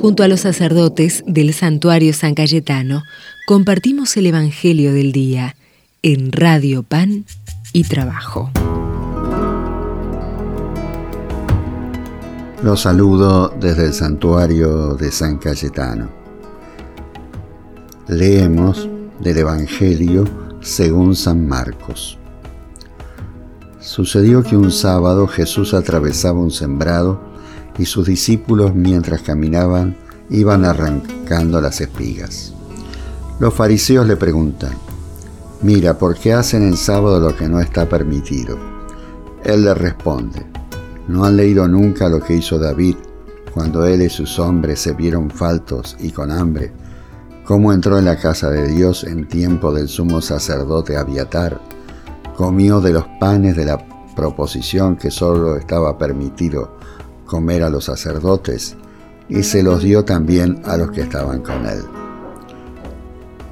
[0.00, 3.02] Junto a los sacerdotes del santuario San Cayetano,
[3.48, 5.56] compartimos el Evangelio del Día
[6.02, 7.24] en Radio Pan
[7.72, 8.52] y Trabajo.
[12.62, 16.08] Los saludo desde el santuario de San Cayetano.
[18.06, 18.88] Leemos
[19.18, 20.26] del Evangelio
[20.60, 22.18] según San Marcos.
[23.80, 27.27] Sucedió que un sábado Jesús atravesaba un sembrado
[27.78, 29.96] y sus discípulos mientras caminaban
[30.30, 32.52] iban arrancando las espigas.
[33.38, 34.72] Los fariseos le preguntan,
[35.62, 38.58] mira, ¿por qué hacen en sábado lo que no está permitido?
[39.44, 40.44] Él les responde,
[41.06, 42.96] ¿no han leído nunca lo que hizo David
[43.54, 46.72] cuando él y sus hombres se vieron faltos y con hambre?
[47.44, 51.60] ¿Cómo entró en la casa de Dios en tiempo del sumo sacerdote Abiatar?
[52.36, 53.78] Comió de los panes de la
[54.14, 56.76] proposición que solo estaba permitido
[57.28, 58.74] comer a los sacerdotes
[59.28, 61.84] y se los dio también a los que estaban con él.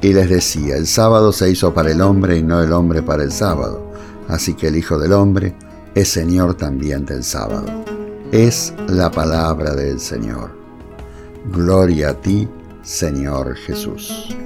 [0.00, 3.24] Y les decía, el sábado se hizo para el hombre y no el hombre para
[3.24, 3.90] el sábado,
[4.28, 5.54] así que el Hijo del Hombre
[5.94, 7.66] es Señor también del sábado.
[8.30, 10.50] Es la palabra del Señor.
[11.52, 12.48] Gloria a ti,
[12.82, 14.36] Señor Jesús.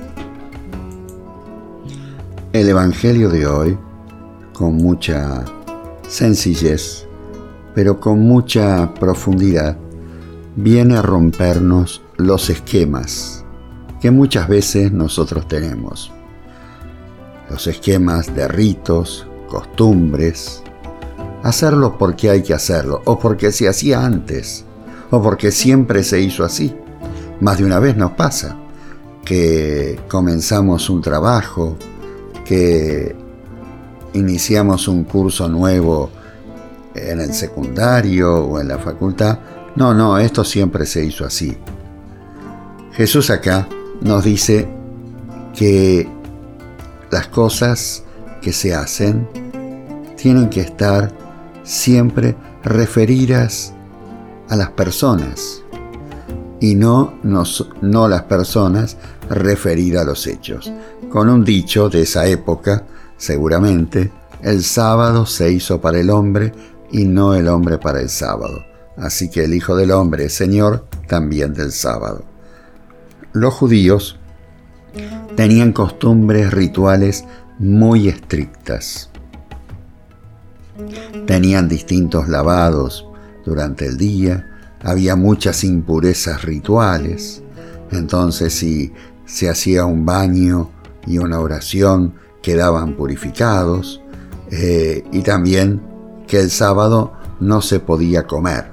[2.53, 3.79] El Evangelio de hoy,
[4.53, 5.45] con mucha
[6.09, 7.06] sencillez,
[7.77, 9.77] pero con mucha profundidad,
[10.57, 13.45] viene a rompernos los esquemas
[14.01, 16.11] que muchas veces nosotros tenemos.
[17.51, 20.63] Los esquemas de ritos, costumbres,
[21.43, 24.65] hacerlo porque hay que hacerlo, o porque se hacía antes,
[25.11, 26.75] o porque siempre se hizo así.
[27.43, 28.57] Más de una vez nos pasa
[29.23, 31.77] que comenzamos un trabajo,
[32.43, 33.15] que
[34.15, 36.09] iniciamos un curso nuevo
[36.97, 39.39] en el secundario o en la facultad.
[39.77, 41.57] No, no, esto siempre se hizo así.
[42.93, 43.69] Jesús acá
[44.01, 44.69] nos dice
[45.55, 46.09] que
[47.11, 48.05] las cosas
[48.41, 49.29] que se hacen
[50.17, 51.13] tienen que estar
[51.63, 53.75] siempre referidas
[54.49, 55.63] a las personas
[56.61, 58.97] y no, no las personas
[59.29, 60.73] referidas a los hechos.
[61.11, 62.85] Con un dicho de esa época,
[63.17, 64.11] seguramente,
[64.43, 66.53] el sábado se hizo para el hombre
[66.97, 68.65] y no el hombre para el sábado.
[68.97, 72.25] Así que el Hijo del Hombre es Señor también del sábado.
[73.35, 74.19] Los judíos
[75.37, 77.27] tenían costumbres rituales
[77.59, 79.11] muy estrictas.
[81.27, 83.07] Tenían distintos lavados
[83.45, 84.47] durante el día,
[84.83, 87.43] había muchas impurezas rituales,
[87.91, 88.95] entonces si
[89.27, 90.71] se hacía un baño
[91.07, 94.01] y una oración quedaban purificados,
[94.51, 95.96] eh, y también
[96.27, 98.73] que el sábado no se podía comer.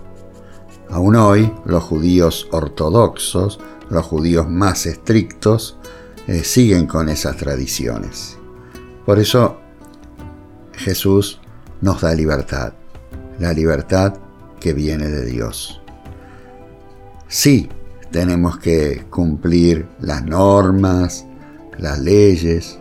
[0.90, 3.60] Aún hoy los judíos ortodoxos,
[3.90, 5.78] los judíos más estrictos,
[6.28, 8.38] eh, siguen con esas tradiciones.
[9.06, 9.58] Por eso
[10.74, 11.40] Jesús
[11.82, 12.74] nos da libertad,
[13.40, 14.14] la libertad
[14.60, 15.82] que viene de Dios.
[17.28, 17.70] Sí,
[18.12, 21.26] tenemos que cumplir las normas,
[21.78, 22.80] las leyes,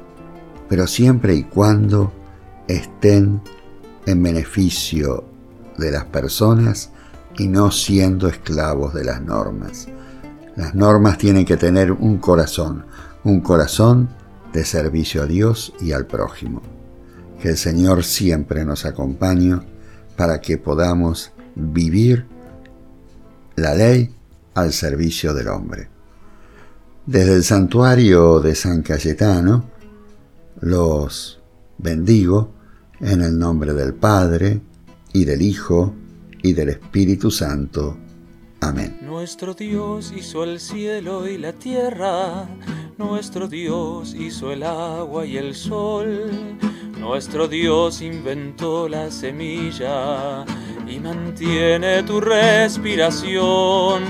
[0.69, 2.12] pero siempre y cuando
[2.69, 3.41] estén
[4.07, 5.25] en beneficio
[5.79, 6.91] de las personas
[7.39, 9.89] y no siendo esclavos de las normas.
[10.57, 12.85] Las normas tienen que tener un corazón,
[13.25, 14.11] un corazón
[14.53, 16.61] de servicio a Dios y al prójimo.
[17.41, 19.61] Que el Señor siempre nos acompañe
[20.17, 22.27] para que podamos vivir
[23.57, 24.15] la ley
[24.55, 25.89] al servicio del hombre.
[27.07, 29.65] Desde el santuario de San Cayetano,
[30.61, 31.41] los
[31.79, 32.53] bendigo
[33.03, 34.61] en el nombre del Padre,
[35.13, 35.93] y del Hijo,
[36.43, 37.99] y del Espíritu Santo.
[38.61, 38.99] Amén.
[39.03, 42.47] Nuestro Dios hizo el cielo y la tierra,
[42.97, 46.31] nuestro Dios hizo el agua y el sol,
[46.99, 50.45] nuestro Dios inventó la semilla
[50.87, 54.05] y mantiene tu respiración.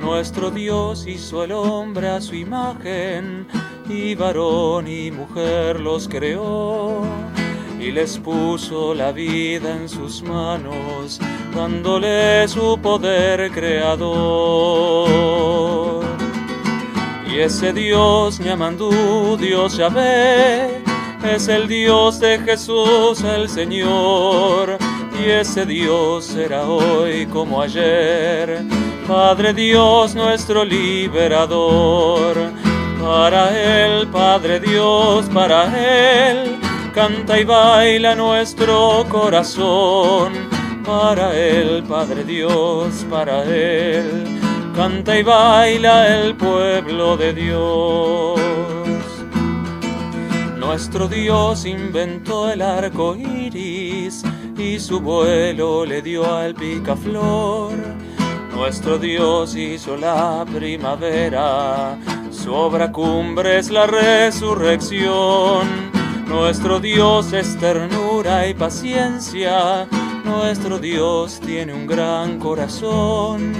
[0.00, 3.46] Nuestro Dios hizo el hombre a su imagen,
[3.88, 7.33] y varón y mujer los creó
[7.84, 11.20] y les puso la vida en sus manos,
[11.54, 15.04] dándole su poder creador.
[17.30, 20.82] Y ese Dios Ñamandú, Dios Yahvé,
[21.34, 24.78] es el Dios de Jesús el Señor,
[25.22, 28.64] y ese Dios será hoy como ayer,
[29.06, 32.36] Padre Dios nuestro liberador.
[32.98, 35.64] Para Él, Padre Dios, para
[36.30, 36.63] Él
[36.94, 40.32] canta y baila nuestro corazón.
[40.84, 44.24] Para Él, Padre Dios, para Él,
[44.76, 48.40] canta y baila el pueblo de Dios.
[50.58, 54.22] Nuestro Dios inventó el arco iris
[54.56, 57.72] y su vuelo le dio al picaflor.
[58.54, 61.98] Nuestro Dios hizo la primavera,
[62.30, 65.93] su obra cumbre es la resurrección.
[66.26, 69.86] Nuestro Dios es ternura y paciencia,
[70.24, 73.52] nuestro Dios tiene un gran corazón.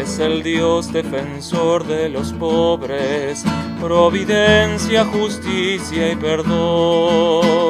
[0.00, 3.44] Es el Dios defensor de los pobres,
[3.80, 7.62] providencia, justicia y perdón.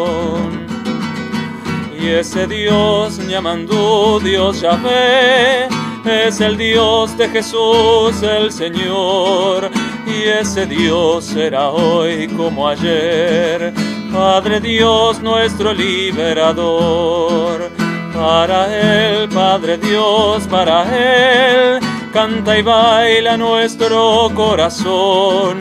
[2.00, 5.66] Y ese Dios llamando Dios Yahvé
[6.04, 9.68] es el Dios de Jesús el Señor.
[10.06, 13.72] Y ese Dios será hoy como ayer
[14.12, 17.70] Padre Dios nuestro liberador.
[18.12, 21.80] Para Él, Padre Dios, para Él,
[22.12, 25.58] canta y baila nuestro corazón.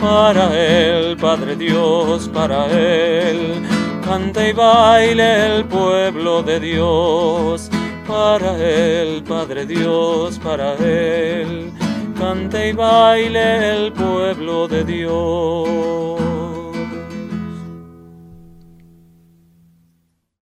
[0.00, 3.60] Para Él, Padre Dios, para Él,
[4.02, 7.68] canta y baila el pueblo de Dios.
[8.08, 11.70] Para Él, Padre Dios, para Él,
[12.18, 16.20] canta y baile el pueblo de Dios.